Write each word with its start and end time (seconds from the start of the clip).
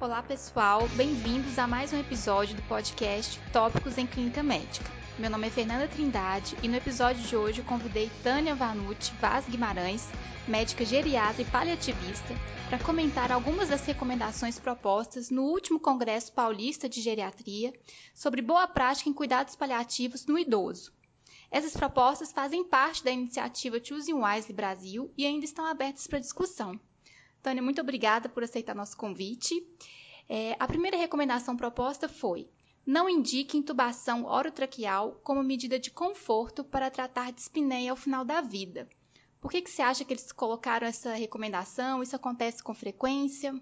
Olá, 0.00 0.22
pessoal, 0.22 0.86
bem-vindos 0.90 1.58
a 1.58 1.66
mais 1.66 1.92
um 1.92 1.98
episódio 1.98 2.54
do 2.54 2.62
podcast 2.62 3.40
Tópicos 3.52 3.98
em 3.98 4.06
Clínica 4.06 4.44
Médica. 4.44 4.88
Meu 5.18 5.28
nome 5.28 5.48
é 5.48 5.50
Fernanda 5.50 5.88
Trindade 5.88 6.56
e 6.62 6.68
no 6.68 6.76
episódio 6.76 7.20
de 7.24 7.34
hoje 7.34 7.62
convidei 7.62 8.08
Tânia 8.22 8.54
Vanucci 8.54 9.12
Vaz 9.20 9.44
Guimarães, 9.48 10.08
médica 10.46 10.84
geriatra 10.84 11.42
e 11.42 11.44
paliativista, 11.46 12.32
para 12.68 12.78
comentar 12.78 13.32
algumas 13.32 13.70
das 13.70 13.84
recomendações 13.84 14.56
propostas 14.56 15.30
no 15.30 15.42
último 15.42 15.80
Congresso 15.80 16.32
Paulista 16.32 16.88
de 16.88 17.00
Geriatria 17.00 17.72
sobre 18.14 18.40
boa 18.40 18.68
prática 18.68 19.10
em 19.10 19.12
cuidados 19.12 19.56
paliativos 19.56 20.26
no 20.26 20.38
idoso. 20.38 20.92
Essas 21.50 21.72
propostas 21.72 22.30
fazem 22.30 22.62
parte 22.62 23.02
da 23.02 23.10
iniciativa 23.10 23.82
Choosing 23.82 24.14
Wisely 24.14 24.54
Brasil 24.54 25.12
e 25.18 25.26
ainda 25.26 25.44
estão 25.44 25.66
abertas 25.66 26.06
para 26.06 26.20
discussão. 26.20 26.78
Tânia, 27.42 27.62
muito 27.62 27.80
obrigada 27.80 28.28
por 28.28 28.42
aceitar 28.42 28.74
nosso 28.74 28.96
convite. 28.96 29.54
É, 30.28 30.56
a 30.58 30.66
primeira 30.66 30.96
recomendação 30.96 31.56
proposta 31.56 32.08
foi: 32.08 32.48
não 32.84 33.08
indique 33.08 33.56
intubação 33.56 34.24
orotraqueal 34.24 35.20
como 35.22 35.42
medida 35.42 35.78
de 35.78 35.90
conforto 35.90 36.64
para 36.64 36.90
tratar 36.90 37.32
dispneia 37.32 37.90
ao 37.90 37.96
final 37.96 38.24
da 38.24 38.40
vida. 38.40 38.88
Por 39.40 39.50
que, 39.50 39.62
que 39.62 39.70
você 39.70 39.82
acha 39.82 40.04
que 40.04 40.12
eles 40.12 40.32
colocaram 40.32 40.86
essa 40.86 41.14
recomendação? 41.14 42.02
Isso 42.02 42.16
acontece 42.16 42.62
com 42.62 42.74
frequência? 42.74 43.58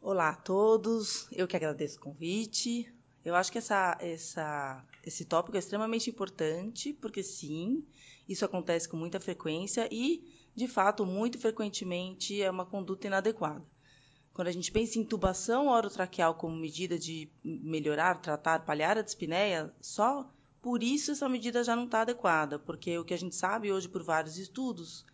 Olá 0.00 0.30
a 0.30 0.36
todos, 0.36 1.28
eu 1.32 1.46
que 1.46 1.56
agradeço 1.56 1.98
o 1.98 2.02
convite. 2.02 2.93
Eu 3.24 3.34
acho 3.34 3.50
que 3.50 3.58
essa, 3.58 3.96
essa, 4.00 4.84
esse 5.02 5.24
tópico 5.24 5.56
é 5.56 5.58
extremamente 5.58 6.10
importante, 6.10 6.92
porque 6.92 7.22
sim, 7.22 7.84
isso 8.28 8.44
acontece 8.44 8.88
com 8.88 8.96
muita 8.96 9.18
frequência 9.18 9.88
e 9.90 10.22
de 10.54 10.68
fato, 10.68 11.04
muito 11.04 11.38
frequentemente 11.38 12.40
é 12.40 12.48
uma 12.48 12.64
conduta 12.64 13.08
inadequada. 13.08 13.64
Quando 14.32 14.48
a 14.48 14.52
gente 14.52 14.70
pensa 14.70 14.98
em 14.98 15.02
intubação 15.02 15.68
orotraqueal 15.68 16.34
como 16.34 16.56
medida 16.56 16.98
de 16.98 17.28
melhorar, 17.44 18.20
tratar, 18.20 18.64
paliar 18.64 18.96
a 18.96 19.02
dispneia, 19.02 19.74
só 19.80 20.28
por 20.62 20.82
isso 20.82 21.10
essa 21.10 21.28
medida 21.28 21.64
já 21.64 21.74
não 21.74 21.84
está 21.84 22.02
adequada, 22.02 22.58
porque 22.58 22.96
o 22.98 23.04
que 23.04 23.14
a 23.14 23.18
gente 23.18 23.34
sabe 23.34 23.72
hoje 23.72 23.88
por 23.88 24.02
vários 24.02 24.38
estudos 24.38 25.04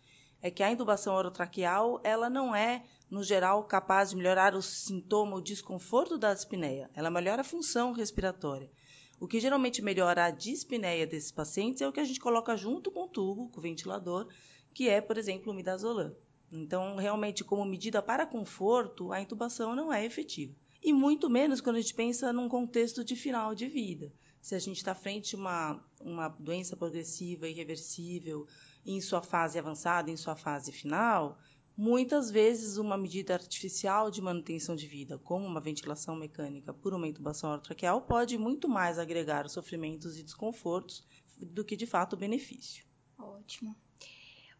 é 0.41 0.49
que 0.49 0.63
a 0.63 0.71
intubação 0.71 1.13
orotraqueal 1.13 2.01
ela 2.03 2.29
não 2.29 2.55
é, 2.55 2.83
no 3.09 3.23
geral, 3.23 3.63
capaz 3.63 4.09
de 4.09 4.15
melhorar 4.15 4.55
o 4.55 4.61
sintoma, 4.61 5.37
o 5.37 5.41
desconforto 5.41 6.17
da 6.17 6.33
dispneia. 6.33 6.89
Ela 6.93 7.11
melhora 7.11 7.41
a 7.41 7.45
função 7.45 7.91
respiratória. 7.91 8.71
O 9.19 9.27
que 9.27 9.39
geralmente 9.39 9.81
melhora 9.81 10.25
a 10.25 10.31
dispneia 10.31 11.05
desses 11.05 11.31
pacientes 11.31 11.81
é 11.81 11.87
o 11.87 11.91
que 11.91 11.99
a 11.99 12.03
gente 12.03 12.19
coloca 12.19 12.57
junto 12.57 12.89
com 12.89 13.03
o 13.03 13.07
tubo, 13.07 13.49
com 13.49 13.59
o 13.59 13.61
ventilador, 13.61 14.27
que 14.73 14.89
é, 14.89 14.99
por 14.99 15.17
exemplo, 15.17 15.51
o 15.51 15.55
midazolam. 15.55 16.15
Então, 16.51 16.95
realmente, 16.95 17.43
como 17.43 17.63
medida 17.63 18.01
para 18.01 18.25
conforto, 18.25 19.11
a 19.11 19.21
intubação 19.21 19.75
não 19.75 19.93
é 19.93 20.03
efetiva. 20.05 20.55
E 20.83 20.91
muito 20.91 21.29
menos 21.29 21.61
quando 21.61 21.75
a 21.75 21.81
gente 21.81 21.93
pensa 21.93 22.33
num 22.33 22.49
contexto 22.49 23.03
de 23.03 23.15
final 23.15 23.53
de 23.53 23.67
vida. 23.67 24.11
Se 24.41 24.55
a 24.55 24.59
gente 24.59 24.77
está 24.77 24.95
frente 24.95 25.35
a 25.35 25.37
uma, 25.37 25.85
uma 26.01 26.27
doença 26.27 26.75
progressiva, 26.75 27.47
irreversível, 27.47 28.47
em 28.85 28.99
sua 29.01 29.21
fase 29.21 29.59
avançada, 29.59 30.09
em 30.09 30.17
sua 30.17 30.35
fase 30.35 30.71
final, 30.71 31.37
muitas 31.77 32.29
vezes 32.29 32.77
uma 32.77 32.97
medida 32.97 33.33
artificial 33.33 34.11
de 34.11 34.21
manutenção 34.21 34.75
de 34.75 34.87
vida, 34.87 35.17
como 35.17 35.45
uma 35.45 35.61
ventilação 35.61 36.15
mecânica 36.15 36.73
por 36.73 36.93
uma 36.93 37.07
intubação 37.07 37.51
orotraqueal, 37.51 38.01
pode 38.01 38.37
muito 38.37 38.67
mais 38.67 38.99
agregar 38.99 39.49
sofrimentos 39.49 40.17
e 40.17 40.23
desconfortos 40.23 41.03
do 41.37 41.63
que 41.63 41.75
de 41.75 41.85
fato 41.85 42.15
benefício. 42.15 42.85
Ótimo. 43.17 43.75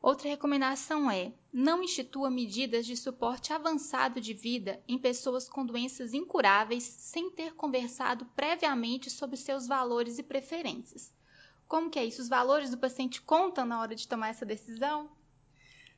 Outra 0.02 0.30
recomendação 0.30 1.12
é: 1.12 1.32
não 1.54 1.84
institua 1.84 2.32
medidas 2.32 2.88
de 2.88 2.98
suporte 2.98 3.54
avançado 3.54 4.20
de 4.20 4.34
vida 4.34 4.82
em 4.88 4.98
pessoas 4.98 5.48
com 5.48 5.64
doenças 5.64 6.14
incuráveis 6.14 6.84
sem 6.84 7.30
ter 7.30 7.54
conversado 7.54 8.26
previamente 8.36 9.12
sobre 9.12 9.38
seus 9.38 9.68
valores 9.68 10.18
e 10.18 10.24
preferências. 10.24 11.14
Como 11.72 11.90
que 11.90 11.98
é 11.98 12.04
isso? 12.04 12.22
Os 12.22 12.28
valores 12.28 12.70
do 12.70 12.78
paciente 12.78 13.22
contam 13.22 13.66
na 13.66 13.80
hora 13.80 13.96
de 13.96 14.06
tomar 14.06 14.28
essa 14.28 14.46
decisão? 14.46 15.10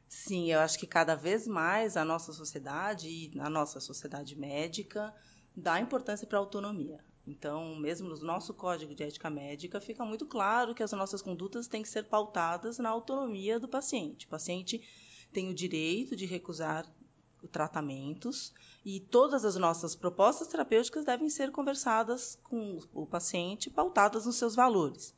Sim, 0.08 0.52
eu 0.52 0.60
acho 0.60 0.78
que 0.78 0.86
cada 0.86 1.16
vez 1.16 1.48
mais 1.48 1.98
a 1.98 2.06
nossa 2.06 2.32
sociedade 2.32 3.10
e 3.10 3.32
a 3.40 3.50
nossa 3.50 3.80
sociedade 3.80 4.36
médica 4.36 5.12
dá 5.58 5.80
importância 5.80 6.28
para 6.28 6.38
a 6.38 6.42
autonomia. 6.42 7.04
Então, 7.26 7.76
mesmo 7.76 8.08
no 8.08 8.16
nosso 8.18 8.54
código 8.54 8.94
de 8.94 9.02
ética 9.02 9.32
médica, 9.32 9.82
fica 9.82 10.06
muito 10.06 10.28
claro 10.28 10.76
que 10.76 10.84
as 10.84 10.92
nossas 10.92 11.24
condutas 11.24 11.66
têm 11.66 11.82
que 11.82 11.90
ser 11.90 12.04
pautadas 12.04 12.78
na 12.78 12.90
autonomia 12.90 13.60
do 13.60 13.68
paciente. 13.68 14.28
O 14.28 14.30
paciente 14.30 14.80
tem 15.34 15.50
o 15.50 15.56
direito 15.56 16.16
de 16.16 16.28
recusar 16.28 16.86
tratamentos 17.52 18.54
e 18.86 19.00
todas 19.00 19.44
as 19.44 19.56
nossas 19.56 19.96
propostas 19.96 20.48
terapêuticas 20.48 21.04
devem 21.04 21.32
ser 21.32 21.52
conversadas 21.52 22.38
com 22.44 22.78
o 22.94 23.08
paciente, 23.08 23.72
pautadas 23.72 24.28
nos 24.28 24.36
seus 24.36 24.54
valores. 24.54 25.16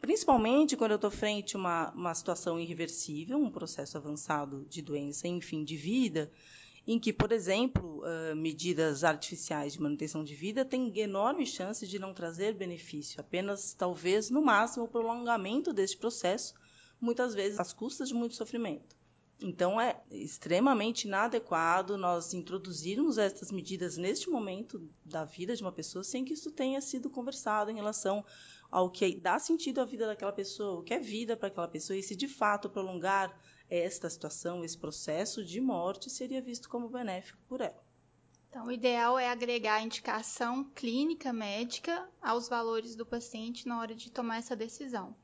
Principalmente 0.00 0.76
quando 0.76 0.92
eu 0.92 0.96
estou 0.96 1.10
frente 1.10 1.56
a 1.56 1.58
uma, 1.58 1.90
uma 1.90 2.14
situação 2.14 2.58
irreversível, 2.58 3.36
um 3.36 3.50
processo 3.50 3.96
avançado 3.96 4.64
de 4.68 4.80
doença 4.80 5.26
em 5.26 5.40
fim 5.40 5.64
de 5.64 5.76
vida, 5.76 6.30
em 6.86 6.98
que, 6.98 7.12
por 7.12 7.32
exemplo, 7.32 8.02
uh, 8.02 8.34
medidas 8.34 9.04
artificiais 9.04 9.74
de 9.74 9.82
manutenção 9.82 10.24
de 10.24 10.34
vida 10.34 10.64
têm 10.64 10.90
enorme 11.00 11.44
chance 11.44 11.86
de 11.86 11.98
não 11.98 12.14
trazer 12.14 12.54
benefício, 12.54 13.20
apenas, 13.20 13.74
talvez, 13.74 14.30
no 14.30 14.40
máximo, 14.40 14.84
o 14.84 14.88
prolongamento 14.88 15.72
deste 15.72 15.98
processo, 15.98 16.54
muitas 17.00 17.34
vezes 17.34 17.60
às 17.60 17.72
custas 17.72 18.08
de 18.08 18.14
muito 18.14 18.34
sofrimento. 18.34 18.97
Então, 19.40 19.80
é 19.80 20.02
extremamente 20.10 21.06
inadequado 21.06 21.96
nós 21.96 22.34
introduzirmos 22.34 23.18
essas 23.18 23.52
medidas 23.52 23.96
neste 23.96 24.28
momento 24.28 24.90
da 25.04 25.24
vida 25.24 25.54
de 25.54 25.62
uma 25.62 25.70
pessoa 25.70 26.02
sem 26.02 26.24
que 26.24 26.32
isso 26.32 26.50
tenha 26.50 26.80
sido 26.80 27.08
conversado 27.08 27.70
em 27.70 27.76
relação 27.76 28.24
ao 28.68 28.90
que 28.90 29.16
dá 29.16 29.38
sentido 29.38 29.80
à 29.80 29.84
vida 29.84 30.06
daquela 30.06 30.32
pessoa, 30.32 30.80
o 30.80 30.82
que 30.82 30.92
é 30.92 30.98
vida 30.98 31.36
para 31.36 31.48
aquela 31.48 31.68
pessoa, 31.68 31.96
e 31.96 32.02
se 32.02 32.16
de 32.16 32.26
fato 32.26 32.68
prolongar 32.68 33.38
esta 33.70 34.10
situação, 34.10 34.64
esse 34.64 34.76
processo 34.76 35.44
de 35.44 35.60
morte 35.60 36.10
seria 36.10 36.42
visto 36.42 36.68
como 36.68 36.88
benéfico 36.88 37.38
por 37.48 37.60
ela. 37.60 37.82
Então, 38.48 38.66
o 38.66 38.72
ideal 38.72 39.18
é 39.18 39.30
agregar 39.30 39.74
a 39.74 39.82
indicação 39.82 40.64
clínica 40.74 41.32
médica 41.32 42.08
aos 42.20 42.48
valores 42.48 42.96
do 42.96 43.06
paciente 43.06 43.68
na 43.68 43.78
hora 43.78 43.94
de 43.94 44.10
tomar 44.10 44.38
essa 44.38 44.56
decisão. 44.56 45.14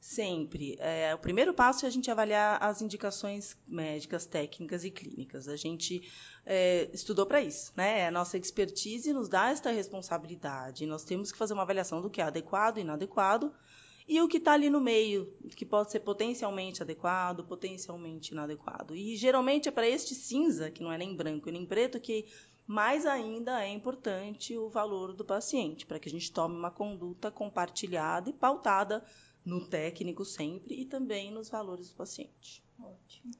Sempre. 0.00 0.76
É, 0.80 1.14
o 1.14 1.18
primeiro 1.18 1.52
passo 1.52 1.84
é 1.84 1.88
a 1.88 1.90
gente 1.90 2.10
avaliar 2.10 2.62
as 2.62 2.80
indicações 2.80 3.54
médicas, 3.68 4.24
técnicas 4.24 4.82
e 4.82 4.90
clínicas. 4.90 5.46
A 5.46 5.56
gente 5.56 6.10
é, 6.46 6.88
estudou 6.92 7.26
para 7.26 7.42
isso, 7.42 7.70
né? 7.76 8.06
A 8.06 8.10
nossa 8.10 8.38
expertise 8.38 9.12
nos 9.12 9.28
dá 9.28 9.50
esta 9.50 9.70
responsabilidade. 9.70 10.86
Nós 10.86 11.04
temos 11.04 11.30
que 11.30 11.36
fazer 11.36 11.52
uma 11.52 11.62
avaliação 11.62 12.00
do 12.00 12.08
que 12.08 12.20
é 12.20 12.24
adequado 12.24 12.78
e 12.78 12.80
inadequado 12.80 13.52
e 14.08 14.20
o 14.20 14.26
que 14.26 14.38
está 14.38 14.54
ali 14.54 14.68
no 14.68 14.80
meio, 14.80 15.32
que 15.54 15.64
pode 15.64 15.92
ser 15.92 16.00
potencialmente 16.00 16.82
adequado, 16.82 17.44
potencialmente 17.44 18.32
inadequado. 18.32 18.96
E 18.96 19.14
geralmente 19.14 19.68
é 19.68 19.70
para 19.70 19.86
este 19.86 20.16
cinza, 20.16 20.68
que 20.70 20.82
não 20.82 20.90
é 20.90 20.98
nem 20.98 21.14
branco 21.14 21.48
e 21.48 21.52
nem 21.52 21.64
preto, 21.64 22.00
que 22.00 22.26
mais 22.66 23.06
ainda 23.06 23.62
é 23.62 23.68
importante 23.68 24.56
o 24.56 24.68
valor 24.68 25.12
do 25.12 25.24
paciente, 25.24 25.86
para 25.86 26.00
que 26.00 26.08
a 26.08 26.10
gente 26.10 26.32
tome 26.32 26.56
uma 26.56 26.70
conduta 26.70 27.30
compartilhada 27.30 28.30
e 28.30 28.32
pautada 28.32 29.04
no 29.44 29.66
técnico 29.66 30.24
sempre 30.24 30.80
e 30.80 30.84
também 30.84 31.30
nos 31.30 31.48
valores 31.48 31.90
do 31.90 31.96
paciente. 31.96 32.62
Ótimo. 32.78 33.32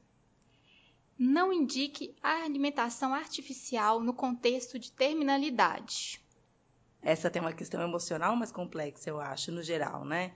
Não 1.17 1.53
indique 1.53 2.15
a 2.21 2.43
alimentação 2.43 3.13
artificial 3.13 3.99
no 4.01 4.13
contexto 4.13 4.79
de 4.79 4.91
terminalidade. 4.91 6.19
Essa 7.01 7.29
tem 7.29 7.41
uma 7.41 7.53
questão 7.53 7.81
emocional 7.81 8.35
mais 8.35 8.51
complexa, 8.51 9.09
eu 9.09 9.19
acho, 9.19 9.51
no 9.51 9.61
geral, 9.61 10.03
né? 10.03 10.33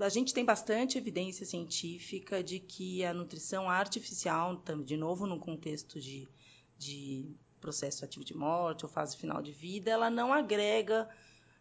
a 0.00 0.08
gente 0.08 0.34
tem 0.34 0.44
bastante 0.44 0.98
evidência 0.98 1.46
científica 1.46 2.42
de 2.42 2.58
que 2.58 3.04
a 3.04 3.14
nutrição 3.14 3.68
artificial, 3.68 4.62
de 4.84 4.96
novo 4.96 5.26
no 5.26 5.38
contexto 5.38 6.00
de, 6.00 6.28
de 6.76 7.30
processo 7.60 8.04
ativo 8.04 8.24
de 8.24 8.34
morte 8.34 8.84
ou 8.84 8.90
fase 8.90 9.16
final 9.16 9.40
de 9.40 9.52
vida, 9.52 9.90
ela 9.90 10.10
não 10.10 10.32
agrega 10.32 11.08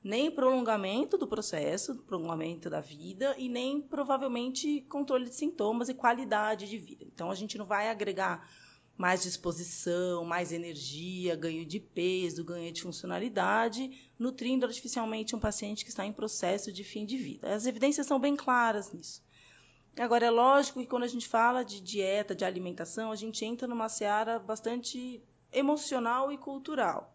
nem 0.03 0.29
prolongamento 0.29 1.17
do 1.17 1.27
processo, 1.27 1.95
prolongamento 2.03 2.69
da 2.69 2.81
vida, 2.81 3.33
e 3.37 3.47
nem 3.47 3.81
provavelmente 3.81 4.81
controle 4.89 5.25
de 5.25 5.35
sintomas 5.35 5.87
e 5.87 5.93
qualidade 5.93 6.67
de 6.67 6.77
vida. 6.77 7.05
Então 7.05 7.31
a 7.31 7.35
gente 7.35 7.57
não 7.57 7.65
vai 7.65 7.89
agregar 7.89 8.47
mais 8.97 9.23
disposição, 9.23 10.23
mais 10.23 10.51
energia, 10.51 11.35
ganho 11.35 11.65
de 11.65 11.79
peso, 11.79 12.43
ganho 12.43 12.71
de 12.71 12.81
funcionalidade, 12.81 14.11
nutrindo 14.19 14.65
artificialmente 14.65 15.35
um 15.35 15.39
paciente 15.39 15.83
que 15.83 15.89
está 15.89 16.05
em 16.05 16.13
processo 16.13 16.71
de 16.71 16.83
fim 16.83 17.05
de 17.05 17.17
vida. 17.17 17.53
As 17.53 17.65
evidências 17.65 18.05
são 18.05 18.19
bem 18.19 18.35
claras 18.35 18.91
nisso. 18.91 19.23
Agora, 19.97 20.25
é 20.25 20.29
lógico 20.29 20.79
que 20.79 20.87
quando 20.87 21.03
a 21.03 21.07
gente 21.07 21.27
fala 21.27 21.63
de 21.63 21.79
dieta, 21.79 22.35
de 22.35 22.43
alimentação, 22.43 23.11
a 23.11 23.15
gente 23.15 23.45
entra 23.45 23.67
numa 23.67 23.89
seara 23.89 24.39
bastante 24.39 25.23
emocional 25.51 26.31
e 26.31 26.37
cultural. 26.37 27.12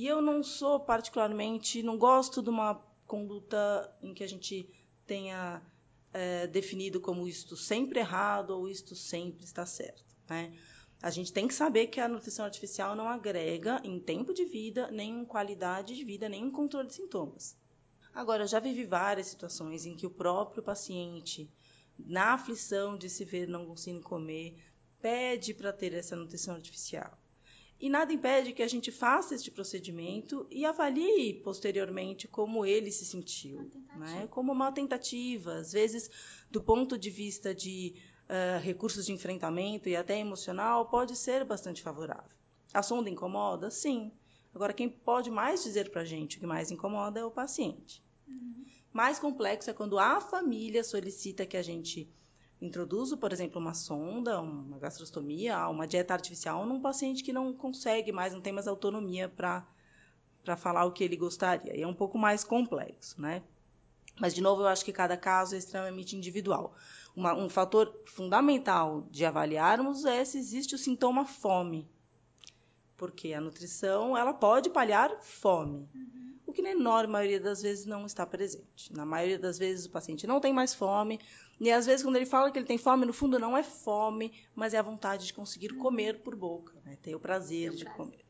E 0.00 0.06
eu 0.06 0.22
não 0.22 0.42
sou 0.42 0.80
particularmente, 0.80 1.82
não 1.82 1.98
gosto 1.98 2.42
de 2.42 2.48
uma 2.48 2.76
conduta 3.06 3.94
em 4.00 4.14
que 4.14 4.24
a 4.24 4.26
gente 4.26 4.66
tenha 5.04 5.60
é, 6.10 6.46
definido 6.46 7.02
como 7.02 7.28
isto 7.28 7.54
sempre 7.54 8.00
errado 8.00 8.52
ou 8.52 8.66
isto 8.66 8.96
sempre 8.96 9.44
está 9.44 9.66
certo. 9.66 10.02
Né? 10.26 10.58
A 11.02 11.10
gente 11.10 11.30
tem 11.30 11.46
que 11.46 11.52
saber 11.52 11.88
que 11.88 12.00
a 12.00 12.08
nutrição 12.08 12.46
artificial 12.46 12.96
não 12.96 13.06
agrega 13.06 13.78
em 13.84 14.00
tempo 14.00 14.32
de 14.32 14.46
vida, 14.46 14.90
nem 14.90 15.20
em 15.20 15.24
qualidade 15.26 15.94
de 15.94 16.02
vida, 16.02 16.30
nem 16.30 16.44
em 16.44 16.50
controle 16.50 16.88
de 16.88 16.94
sintomas. 16.94 17.54
Agora, 18.14 18.44
eu 18.44 18.48
já 18.48 18.58
vivi 18.58 18.86
várias 18.86 19.26
situações 19.26 19.84
em 19.84 19.94
que 19.94 20.06
o 20.06 20.10
próprio 20.10 20.62
paciente, 20.62 21.46
na 21.98 22.32
aflição 22.32 22.96
de 22.96 23.10
se 23.10 23.22
ver 23.22 23.46
não 23.46 23.66
conseguindo 23.66 24.02
comer, 24.02 24.56
pede 24.98 25.52
para 25.52 25.74
ter 25.74 25.92
essa 25.92 26.16
nutrição 26.16 26.54
artificial. 26.54 27.19
E 27.80 27.88
nada 27.88 28.12
impede 28.12 28.52
que 28.52 28.62
a 28.62 28.68
gente 28.68 28.92
faça 28.92 29.34
este 29.34 29.50
procedimento 29.50 30.46
e 30.50 30.66
avalie 30.66 31.32
posteriormente 31.42 32.28
como 32.28 32.66
ele 32.66 32.92
se 32.92 33.06
sentiu. 33.06 33.70
Né? 33.96 34.28
Como 34.30 34.52
uma 34.52 34.70
tentativa, 34.70 35.54
às 35.54 35.72
vezes, 35.72 36.10
do 36.50 36.62
ponto 36.62 36.98
de 36.98 37.08
vista 37.08 37.54
de 37.54 37.94
uh, 38.28 38.60
recursos 38.60 39.06
de 39.06 39.12
enfrentamento 39.12 39.88
e 39.88 39.96
até 39.96 40.18
emocional, 40.18 40.90
pode 40.90 41.16
ser 41.16 41.42
bastante 41.42 41.80
favorável. 41.80 42.30
A 42.74 42.82
sonda 42.82 43.08
incomoda? 43.08 43.70
Sim. 43.70 44.12
Agora, 44.54 44.74
quem 44.74 44.88
pode 44.88 45.30
mais 45.30 45.62
dizer 45.64 45.90
para 45.90 46.02
a 46.02 46.04
gente 46.04 46.36
o 46.36 46.40
que 46.40 46.46
mais 46.46 46.70
incomoda 46.70 47.20
é 47.20 47.24
o 47.24 47.30
paciente. 47.30 48.04
Uhum. 48.28 48.66
Mais 48.92 49.18
complexo 49.18 49.70
é 49.70 49.72
quando 49.72 49.98
a 49.98 50.20
família 50.20 50.84
solicita 50.84 51.46
que 51.46 51.56
a 51.56 51.62
gente 51.62 52.12
introduzo, 52.60 53.16
por 53.16 53.32
exemplo, 53.32 53.60
uma 53.60 53.74
sonda, 53.74 54.40
uma 54.40 54.78
gastrostomia, 54.78 55.66
uma 55.68 55.86
dieta 55.86 56.14
artificial 56.14 56.66
num 56.66 56.80
paciente 56.80 57.22
que 57.22 57.32
não 57.32 57.52
consegue 57.52 58.12
mais, 58.12 58.32
não 58.32 58.40
tem 58.40 58.52
mais 58.52 58.68
autonomia 58.68 59.28
para 59.28 59.66
para 60.42 60.56
falar 60.56 60.84
o 60.84 60.92
que 60.92 61.04
ele 61.04 61.16
gostaria. 61.16 61.76
E 61.76 61.82
é 61.82 61.86
um 61.86 61.94
pouco 61.94 62.18
mais 62.18 62.42
complexo, 62.42 63.20
né? 63.20 63.42
Mas, 64.18 64.34
de 64.34 64.40
novo, 64.40 64.62
eu 64.62 64.66
acho 64.66 64.84
que 64.84 64.92
cada 64.92 65.16
caso 65.16 65.54
é 65.54 65.58
extremamente 65.58 66.16
individual. 66.16 66.74
Uma, 67.16 67.34
um 67.34 67.48
fator 67.48 67.94
fundamental 68.06 69.06
de 69.10 69.24
avaliarmos 69.24 70.04
é 70.04 70.24
se 70.24 70.38
existe 70.38 70.74
o 70.74 70.78
sintoma 70.78 71.24
fome. 71.24 71.88
Porque 72.96 73.32
a 73.32 73.40
nutrição, 73.40 74.16
ela 74.16 74.32
pode 74.34 74.68
paliar 74.68 75.10
fome. 75.22 75.88
Uhum. 75.94 76.19
O 76.50 76.52
que 76.52 76.62
na 76.62 76.72
enorme 76.72 77.12
maioria 77.12 77.38
das 77.38 77.62
vezes 77.62 77.86
não 77.86 78.04
está 78.04 78.26
presente. 78.26 78.92
Na 78.92 79.06
maioria 79.06 79.38
das 79.38 79.56
vezes 79.56 79.86
o 79.86 79.90
paciente 79.90 80.26
não 80.26 80.40
tem 80.40 80.52
mais 80.52 80.74
fome, 80.74 81.20
e 81.60 81.70
às 81.70 81.86
vezes, 81.86 82.02
quando 82.02 82.16
ele 82.16 82.26
fala 82.26 82.50
que 82.50 82.58
ele 82.58 82.66
tem 82.66 82.76
fome, 82.76 83.06
no 83.06 83.12
fundo 83.12 83.38
não 83.38 83.56
é 83.56 83.62
fome, 83.62 84.32
mas 84.52 84.74
é 84.74 84.78
a 84.78 84.82
vontade 84.82 85.28
de 85.28 85.32
conseguir 85.32 85.68
comer 85.76 86.18
por 86.22 86.34
boca, 86.34 86.72
né? 86.84 86.98
ter 87.00 87.14
o 87.14 87.20
prazer 87.20 87.70
de 87.70 87.84
comer. 87.84 88.24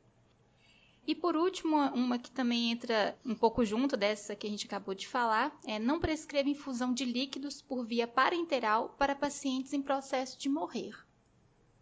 E 1.07 1.15
por 1.15 1.35
último, 1.35 1.79
uma 1.95 2.19
que 2.19 2.31
também 2.31 2.71
entra 2.71 3.17
um 3.25 3.35
pouco 3.35 3.65
junto 3.65 3.97
dessa 3.97 4.37
que 4.37 4.47
a 4.47 4.51
gente 4.51 4.67
acabou 4.67 4.95
de 4.95 5.09
falar, 5.09 5.59
é 5.65 5.79
não 5.79 5.99
prescreva 5.99 6.51
infusão 6.51 6.93
de 6.93 7.07
líquidos 7.07 7.63
por 7.63 7.87
via 7.87 8.07
parenteral 8.07 8.95
para 8.99 9.15
pacientes 9.15 9.73
em 9.73 9.81
processo 9.81 10.39
de 10.39 10.51
morrer. 10.51 10.95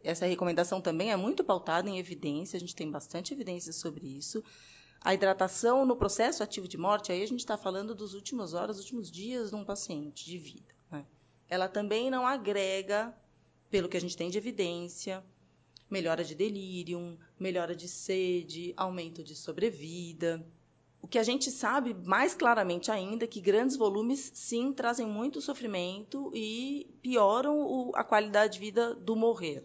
Essa 0.04 0.24
recomendação 0.24 0.80
também 0.80 1.10
é 1.10 1.16
muito 1.16 1.42
pautada 1.42 1.90
em 1.90 1.98
evidência, 1.98 2.56
a 2.56 2.60
gente 2.60 2.76
tem 2.76 2.88
bastante 2.88 3.34
evidência 3.34 3.72
sobre 3.72 4.06
isso. 4.06 4.44
A 5.00 5.14
hidratação 5.14 5.86
no 5.86 5.96
processo 5.96 6.42
ativo 6.42 6.68
de 6.68 6.76
morte, 6.76 7.12
aí 7.12 7.22
a 7.22 7.26
gente 7.26 7.40
está 7.40 7.56
falando 7.56 7.94
dos 7.94 8.14
últimos 8.14 8.54
horas, 8.54 8.78
últimos 8.78 9.10
dias 9.10 9.50
de 9.50 9.56
um 9.56 9.64
paciente 9.64 10.24
de 10.24 10.38
vida 10.38 10.78
ela 11.48 11.68
também 11.68 12.10
não 12.10 12.26
agrega, 12.26 13.14
pelo 13.70 13.88
que 13.88 13.96
a 13.96 14.00
gente 14.00 14.16
tem 14.16 14.30
de 14.30 14.38
evidência, 14.38 15.24
melhora 15.90 16.22
de 16.22 16.34
delírio, 16.34 17.18
melhora 17.38 17.74
de 17.74 17.88
sede, 17.88 18.74
aumento 18.76 19.22
de 19.22 19.34
sobrevida. 19.34 20.44
O 21.00 21.08
que 21.08 21.18
a 21.18 21.22
gente 21.22 21.50
sabe 21.50 21.94
mais 21.94 22.34
claramente 22.34 22.90
ainda 22.90 23.24
é 23.24 23.28
que 23.28 23.40
grandes 23.40 23.76
volumes, 23.76 24.30
sim, 24.34 24.72
trazem 24.72 25.06
muito 25.06 25.40
sofrimento 25.40 26.30
e 26.34 26.90
pioram 27.00 27.60
o, 27.60 27.92
a 27.94 28.04
qualidade 28.04 28.54
de 28.54 28.60
vida 28.60 28.94
do 28.94 29.16
morrer. 29.16 29.64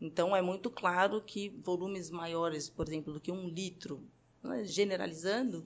Então, 0.00 0.34
é 0.34 0.40
muito 0.40 0.70
claro 0.70 1.20
que 1.20 1.48
volumes 1.48 2.08
maiores, 2.08 2.70
por 2.70 2.86
exemplo, 2.86 3.12
do 3.12 3.20
que 3.20 3.32
um 3.32 3.48
litro, 3.48 4.00
né, 4.42 4.64
generalizando, 4.64 5.64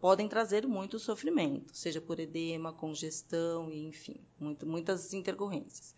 podem 0.00 0.28
trazer 0.28 0.66
muito 0.66 0.98
sofrimento, 0.98 1.74
seja 1.74 2.00
por 2.00 2.20
edema, 2.20 2.72
congestão, 2.72 3.72
enfim, 3.72 4.16
muito, 4.38 4.66
muitas 4.66 5.14
intercorrências. 5.14 5.94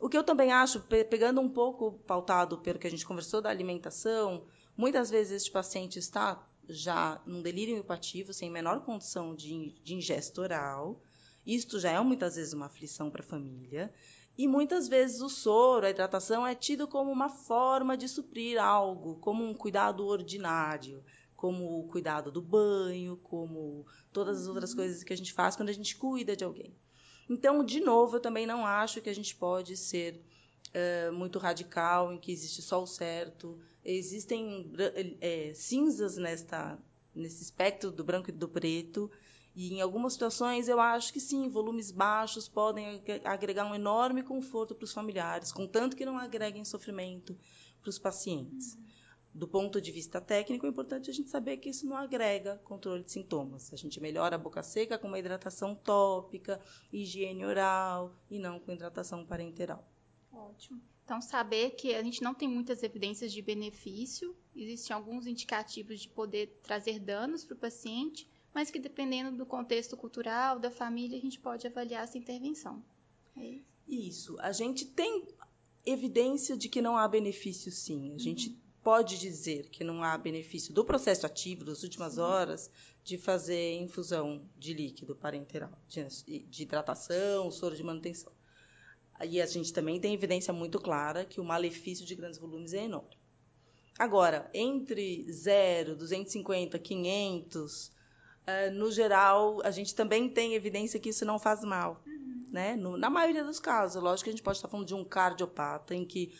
O 0.00 0.08
que 0.08 0.16
eu 0.16 0.24
também 0.24 0.52
acho, 0.52 0.80
pegando 0.80 1.40
um 1.40 1.48
pouco 1.48 1.92
pautado 2.06 2.58
pelo 2.58 2.78
que 2.78 2.86
a 2.86 2.90
gente 2.90 3.06
conversou 3.06 3.40
da 3.40 3.50
alimentação, 3.50 4.44
muitas 4.76 5.10
vezes 5.10 5.32
este 5.32 5.50
paciente 5.50 5.98
está 5.98 6.46
já 6.68 7.20
num 7.26 7.42
delírio 7.42 7.78
hipativo, 7.78 8.32
sem 8.32 8.50
menor 8.50 8.80
condição 8.84 9.34
de, 9.34 9.74
de 9.82 10.40
oral. 10.40 11.00
Isto 11.46 11.78
já 11.78 11.92
é 11.92 12.00
muitas 12.00 12.36
vezes 12.36 12.52
uma 12.52 12.66
aflição 12.66 13.10
para 13.10 13.22
a 13.22 13.26
família. 13.26 13.92
E 14.36 14.46
muitas 14.46 14.86
vezes 14.86 15.22
o 15.22 15.28
soro, 15.28 15.86
a 15.86 15.90
hidratação, 15.90 16.46
é 16.46 16.54
tido 16.54 16.86
como 16.86 17.10
uma 17.10 17.28
forma 17.28 17.96
de 17.96 18.08
suprir 18.08 18.58
algo, 18.62 19.16
como 19.16 19.44
um 19.44 19.54
cuidado 19.54 20.06
ordinário 20.06 21.02
como 21.36 21.80
o 21.80 21.88
cuidado 21.88 22.30
do 22.30 22.40
banho, 22.40 23.18
como 23.18 23.86
todas 24.12 24.42
as 24.42 24.48
outras 24.48 24.70
uhum. 24.70 24.76
coisas 24.76 25.04
que 25.04 25.12
a 25.12 25.16
gente 25.16 25.32
faz 25.32 25.54
quando 25.54 25.68
a 25.68 25.72
gente 25.72 25.94
cuida 25.96 26.34
de 26.34 26.42
alguém. 26.42 26.74
Então, 27.28 27.64
de 27.64 27.80
novo, 27.80 28.16
eu 28.16 28.20
também 28.20 28.46
não 28.46 28.64
acho 28.64 29.00
que 29.00 29.10
a 29.10 29.14
gente 29.14 29.34
pode 29.34 29.76
ser 29.76 30.22
uh, 30.68 31.12
muito 31.12 31.38
radical 31.38 32.12
em 32.12 32.18
que 32.18 32.32
existe 32.32 32.62
só 32.62 32.82
o 32.82 32.86
certo. 32.86 33.58
Existem 33.84 34.72
é, 35.20 35.52
cinzas 35.54 36.16
nesta, 36.16 36.78
nesse 37.14 37.42
espectro 37.42 37.90
do 37.90 38.02
branco 38.02 38.30
e 38.30 38.32
do 38.32 38.48
preto. 38.48 39.10
E 39.54 39.74
em 39.74 39.80
algumas 39.80 40.12
situações 40.12 40.68
eu 40.68 40.80
acho 40.80 41.12
que 41.12 41.20
sim, 41.20 41.48
volumes 41.48 41.90
baixos 41.90 42.48
podem 42.48 43.02
agregar 43.24 43.64
um 43.64 43.74
enorme 43.74 44.22
conforto 44.22 44.74
para 44.74 44.84
os 44.84 44.92
familiares, 44.92 45.50
contanto 45.50 45.96
que 45.96 46.04
não 46.04 46.18
agreguem 46.18 46.62
sofrimento 46.62 47.36
para 47.80 47.88
os 47.88 47.98
pacientes. 47.98 48.74
Uhum 48.74 48.96
do 49.36 49.46
ponto 49.46 49.80
de 49.82 49.92
vista 49.92 50.18
técnico, 50.18 50.64
é 50.64 50.68
importante 50.70 51.10
a 51.10 51.12
gente 51.12 51.28
saber 51.28 51.58
que 51.58 51.68
isso 51.68 51.86
não 51.86 51.96
agrega 51.96 52.56
controle 52.64 53.04
de 53.04 53.12
sintomas. 53.12 53.70
A 53.70 53.76
gente 53.76 54.00
melhora 54.00 54.36
a 54.36 54.38
boca 54.38 54.62
seca 54.62 54.98
com 54.98 55.08
uma 55.08 55.18
hidratação 55.18 55.74
tópica, 55.74 56.58
higiene 56.90 57.44
oral 57.44 58.16
e 58.30 58.38
não 58.38 58.58
com 58.58 58.72
hidratação 58.72 59.26
parenteral. 59.26 59.86
Ótimo. 60.32 60.80
Então, 61.04 61.20
saber 61.20 61.72
que 61.72 61.94
a 61.94 62.02
gente 62.02 62.22
não 62.22 62.34
tem 62.34 62.48
muitas 62.48 62.82
evidências 62.82 63.30
de 63.30 63.42
benefício, 63.42 64.34
existem 64.56 64.96
alguns 64.96 65.26
indicativos 65.26 66.00
de 66.00 66.08
poder 66.08 66.58
trazer 66.62 66.98
danos 66.98 67.44
para 67.44 67.54
o 67.54 67.58
paciente, 67.58 68.26
mas 68.54 68.70
que 68.70 68.78
dependendo 68.78 69.36
do 69.36 69.44
contexto 69.44 69.96
cultural, 69.96 70.58
da 70.58 70.70
família, 70.70 71.18
a 71.18 71.20
gente 71.20 71.38
pode 71.38 71.66
avaliar 71.66 72.04
essa 72.04 72.16
intervenção. 72.16 72.82
É 73.36 73.44
isso. 73.44 73.64
isso. 73.86 74.40
A 74.40 74.50
gente 74.50 74.86
tem 74.86 75.28
evidência 75.84 76.56
de 76.56 76.70
que 76.70 76.80
não 76.80 76.96
há 76.96 77.06
benefício, 77.06 77.70
sim. 77.70 78.14
A 78.14 78.18
gente 78.18 78.48
uhum 78.48 78.65
pode 78.86 79.18
dizer 79.18 79.68
que 79.68 79.82
não 79.82 80.04
há 80.04 80.16
benefício 80.16 80.72
do 80.72 80.84
processo 80.84 81.26
ativo 81.26 81.64
das 81.64 81.82
últimas 81.82 82.18
horas 82.18 82.70
de 83.02 83.18
fazer 83.18 83.80
infusão 83.80 84.48
de 84.56 84.72
líquido 84.72 85.16
parenteral, 85.16 85.72
de, 85.88 86.06
de 86.48 86.62
hidratação, 86.62 87.50
soro 87.50 87.74
de 87.74 87.82
manutenção. 87.82 88.32
E 89.24 89.42
a 89.42 89.46
gente 89.46 89.72
também 89.72 89.98
tem 89.98 90.14
evidência 90.14 90.54
muito 90.54 90.78
clara 90.78 91.24
que 91.24 91.40
o 91.40 91.44
malefício 91.44 92.06
de 92.06 92.14
grandes 92.14 92.38
volumes 92.38 92.74
é 92.74 92.84
enorme. 92.84 93.18
Agora, 93.98 94.48
entre 94.54 95.26
0, 95.32 95.96
250, 95.96 96.78
500, 96.78 97.86
uh, 97.88 97.90
no 98.72 98.92
geral, 98.92 99.60
a 99.64 99.72
gente 99.72 99.96
também 99.96 100.28
tem 100.28 100.54
evidência 100.54 101.00
que 101.00 101.08
isso 101.08 101.24
não 101.24 101.40
faz 101.40 101.64
mal. 101.64 102.00
Uhum. 102.06 102.46
Né? 102.52 102.76
No, 102.76 102.96
na 102.96 103.10
maioria 103.10 103.42
dos 103.42 103.58
casos, 103.58 104.00
lógico 104.00 104.26
que 104.26 104.30
a 104.30 104.32
gente 104.32 104.44
pode 104.44 104.58
estar 104.58 104.68
falando 104.68 104.86
de 104.86 104.94
um 104.94 105.04
cardiopata 105.04 105.92
em 105.92 106.04
que 106.04 106.32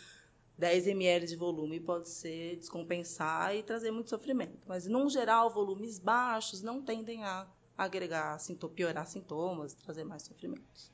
10 0.59 0.87
ml 0.87 1.27
de 1.27 1.37
volume 1.37 1.79
pode 1.79 2.09
ser 2.09 2.57
descompensar 2.57 3.55
e 3.55 3.63
trazer 3.63 3.91
muito 3.91 4.09
sofrimento. 4.09 4.59
Mas, 4.67 4.87
num 4.87 5.09
geral, 5.09 5.51
volumes 5.51 5.99
baixos 5.99 6.63
não 6.63 6.83
tendem 6.83 7.25
a 7.25 7.47
agregar, 7.77 8.39
piorar 8.75 9.07
sintomas, 9.07 9.75
trazer 9.75 10.05
mais 10.05 10.23
sofrimentos. 10.23 10.91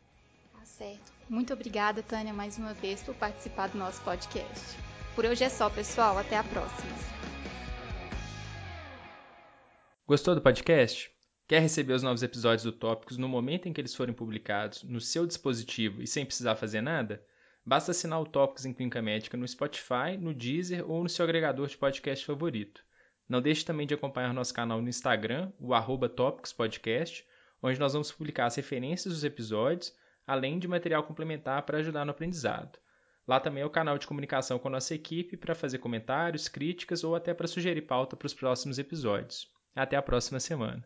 Tá 0.52 0.64
certo. 0.64 1.12
Muito 1.28 1.52
obrigada, 1.52 2.02
Tânia, 2.02 2.32
mais 2.32 2.58
uma 2.58 2.74
vez 2.74 3.02
por 3.02 3.14
participar 3.14 3.68
do 3.68 3.78
nosso 3.78 4.02
podcast. 4.02 4.76
Por 5.14 5.24
hoje 5.24 5.44
é 5.44 5.48
só, 5.48 5.70
pessoal. 5.70 6.18
Até 6.18 6.36
a 6.36 6.42
próxima. 6.42 6.90
Gostou 10.06 10.34
do 10.34 10.42
podcast? 10.42 11.12
Quer 11.46 11.60
receber 11.60 11.92
os 11.92 12.02
novos 12.02 12.22
episódios 12.22 12.64
do 12.64 12.72
Tópicos 12.72 13.16
no 13.16 13.28
momento 13.28 13.68
em 13.68 13.72
que 13.72 13.80
eles 13.80 13.94
forem 13.94 14.14
publicados, 14.14 14.82
no 14.82 15.00
seu 15.00 15.26
dispositivo 15.26 16.02
e 16.02 16.06
sem 16.06 16.24
precisar 16.26 16.56
fazer 16.56 16.80
nada? 16.80 17.24
Basta 17.64 17.92
assinar 17.92 18.20
o 18.20 18.26
Tópicos 18.26 18.66
em 18.66 18.72
Clínica 18.72 19.00
Médica 19.00 19.36
no 19.36 19.46
Spotify, 19.46 20.16
no 20.18 20.34
Deezer 20.34 20.88
ou 20.90 21.02
no 21.02 21.08
seu 21.08 21.24
agregador 21.24 21.68
de 21.68 21.76
podcast 21.76 22.26
favorito. 22.26 22.84
Não 23.28 23.40
deixe 23.40 23.64
também 23.64 23.86
de 23.86 23.94
acompanhar 23.94 24.34
nosso 24.34 24.52
canal 24.52 24.82
no 24.82 24.88
Instagram, 24.88 25.52
o 25.60 25.72
arroba 25.72 26.12
Podcast, 26.56 27.24
onde 27.62 27.78
nós 27.78 27.92
vamos 27.92 28.10
publicar 28.10 28.46
as 28.46 28.56
referências 28.56 29.14
dos 29.14 29.24
episódios, 29.24 29.96
além 30.26 30.58
de 30.58 30.66
material 30.66 31.04
complementar 31.04 31.62
para 31.62 31.78
ajudar 31.78 32.04
no 32.04 32.10
aprendizado. 32.10 32.78
Lá 33.26 33.38
também 33.38 33.62
é 33.62 33.66
o 33.66 33.70
canal 33.70 33.96
de 33.96 34.06
comunicação 34.06 34.58
com 34.58 34.66
a 34.66 34.72
nossa 34.72 34.94
equipe 34.94 35.36
para 35.36 35.54
fazer 35.54 35.78
comentários, 35.78 36.48
críticas 36.48 37.04
ou 37.04 37.14
até 37.14 37.32
para 37.32 37.46
sugerir 37.46 37.82
pauta 37.82 38.16
para 38.16 38.26
os 38.26 38.34
próximos 38.34 38.78
episódios. 38.78 39.48
Até 39.74 39.96
a 39.96 40.02
próxima 40.02 40.40
semana. 40.40 40.84